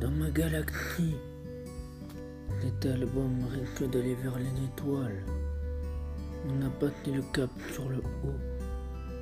[0.00, 1.16] Dans ma galaxie,
[2.60, 5.24] cet album risque d'aller vers les étoiles.
[6.48, 8.38] On n'a pas tenu le cap sur le haut.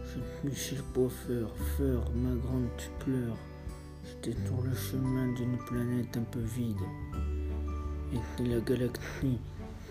[0.04, 3.38] Je suis chez le coiffeur, Feur, ma grande, tu pleures.
[4.04, 6.76] J'étais sur le chemin d'une planète un peu vide.
[8.12, 9.38] Et c'est la galaxie.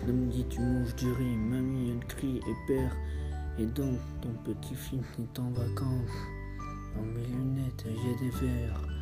[0.06, 2.96] Samedi, tu manges du riz, mamie, elle crie, et père,
[3.58, 6.18] et donc ton petit-fils est en vacances.
[6.94, 8.95] Dans mes lunettes, j'ai des verres.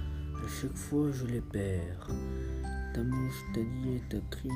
[0.46, 2.08] Chaque fois, je les perds.
[2.92, 4.50] Ta mouche, ta dit et ta cri,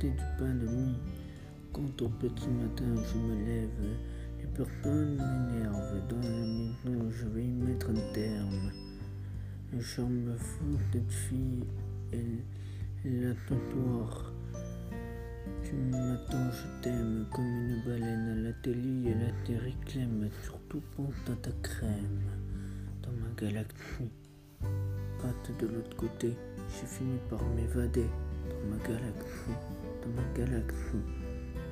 [0.00, 0.98] t'es du pain de nuit.
[1.72, 3.68] Quand au petit matin, je me lève,
[4.40, 6.08] les personnes m'énervent.
[6.08, 8.72] Dans la maison, je vais y mettre un terme.
[9.72, 11.64] Le charme me fout, cette fille,
[12.12, 12.38] elle,
[13.04, 14.08] elle a ton.
[15.62, 20.28] Tu m'attends, je t'aime comme une baleine à la télé et la terre réclame.
[20.44, 22.20] Surtout pense à ta crème
[23.02, 24.10] dans ma galaxie.
[25.20, 26.36] Patte de l'autre côté,
[26.68, 28.06] j'ai fini par m'évader
[28.48, 29.56] dans ma galaxie,
[30.02, 31.04] dans ma galaxie.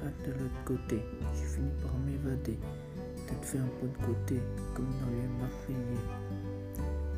[0.01, 1.03] Patte de l'autre côté,
[1.35, 2.59] j'ai fini par m'évader.
[3.17, 4.41] Peut-être fait un point de côté,
[4.75, 6.07] comme dans les Marseillais.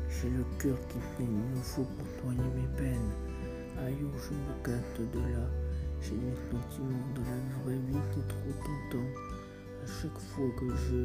[0.09, 3.11] J'ai le cœur qui saigne, il me faut pour soigner mes peines.
[3.83, 5.45] Aïe, où je me casse de là.
[6.01, 9.09] J'ai des sentiments de la vraie vie, c'est trop tentant.
[9.83, 11.01] À chaque fois que je,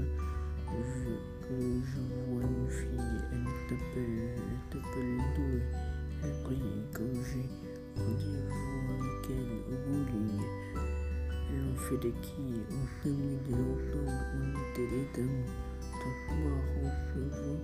[0.67, 4.18] que je vois une fille, elle t'appelle,
[9.41, 10.41] bowling.
[11.51, 15.45] Elle en fait des quilles, on s'amusait ensemble, on était des dames.
[15.81, 17.63] Ce soir, on se voit,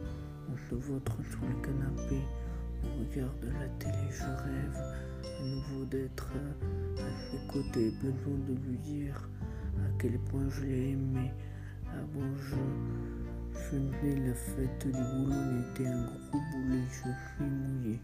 [0.50, 2.20] on se vautre sur le canapé,
[2.82, 4.78] on regarde la télé, je rêve
[5.24, 6.28] à nouveau d'être
[6.98, 9.28] à ses côtés, besoin de lui dire
[9.78, 11.30] à quel point je l'ai aimé.
[11.92, 12.56] Avant, je
[13.54, 18.00] faisais la fête du boulot, on était un gros boulet, je suis mouillé.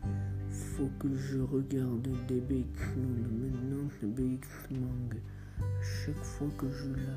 [0.50, 5.14] Faut que je regarde des BX maintenant c'est BX Mang.
[5.60, 7.16] À chaque fois que je la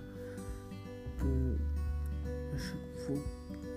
[2.53, 3.23] à chaque fois,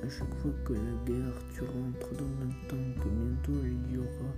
[0.02, 3.98] à chaque fois que la guerre, tu rentres dans le temps, que bientôt il y
[3.98, 4.32] aura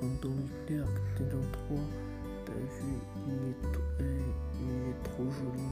[0.00, 1.86] Rendons clair que t'es dans trois.
[2.44, 2.92] T'as vu,
[3.28, 4.02] il est, tout, eh,
[4.60, 5.68] il est trop joli.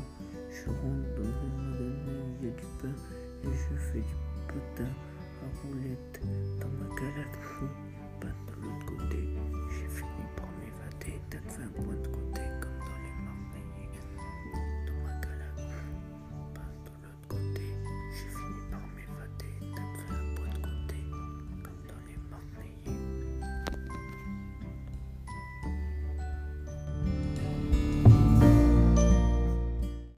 [0.50, 2.94] Je rentre dans un magasin, il y a du pain
[3.70, 4.16] et je fais du
[4.48, 4.90] potin
[5.42, 5.46] à